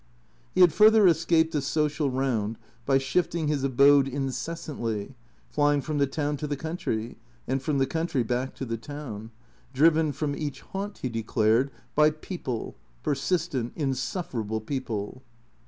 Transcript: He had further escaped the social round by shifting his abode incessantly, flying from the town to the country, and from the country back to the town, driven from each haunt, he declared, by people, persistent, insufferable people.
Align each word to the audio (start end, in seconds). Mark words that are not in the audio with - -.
He 0.55 0.61
had 0.61 0.73
further 0.73 1.05
escaped 1.07 1.53
the 1.53 1.61
social 1.61 2.09
round 2.09 2.57
by 2.87 2.97
shifting 2.97 3.47
his 3.47 3.63
abode 3.63 4.07
incessantly, 4.07 5.13
flying 5.47 5.79
from 5.79 5.99
the 5.99 6.07
town 6.07 6.37
to 6.37 6.47
the 6.47 6.57
country, 6.57 7.17
and 7.47 7.61
from 7.61 7.77
the 7.77 7.85
country 7.85 8.23
back 8.23 8.55
to 8.55 8.65
the 8.65 8.77
town, 8.77 9.29
driven 9.75 10.11
from 10.11 10.35
each 10.35 10.61
haunt, 10.61 10.97
he 11.03 11.09
declared, 11.09 11.69
by 11.93 12.09
people, 12.09 12.73
persistent, 13.03 13.73
insufferable 13.75 14.59
people. 14.59 15.21